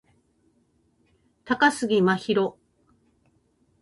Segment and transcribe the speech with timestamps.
[1.45, 2.57] 高杉真宙